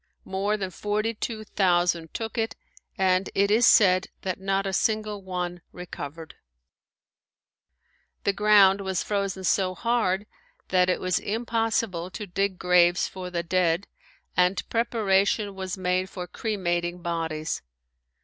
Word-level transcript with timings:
More 0.25 0.57
than 0.57 0.71
forty 0.71 1.13
two 1.13 1.43
thousand 1.43 2.11
took 2.11 2.35
it 2.35 2.55
and 2.97 3.29
it 3.35 3.51
is 3.51 3.67
said 3.67 4.07
that 4.23 4.39
not 4.39 4.65
a 4.65 4.73
single 4.73 5.21
one 5.21 5.61
recovered. 5.71 6.33
The 8.23 8.33
ground 8.33 8.81
was 8.81 9.03
frozen 9.03 9.43
so 9.43 9.75
hard 9.75 10.25
that 10.69 10.89
it 10.89 10.99
was 10.99 11.19
impossible 11.19 12.09
to 12.09 12.25
dig 12.25 12.57
graves 12.57 13.07
for 13.07 13.29
the 13.29 13.43
dead 13.43 13.85
and 14.35 14.67
preparation 14.69 15.53
was 15.53 15.77
made 15.77 16.09
for 16.09 16.25
cremating 16.25 17.03
bodies. 17.03 17.61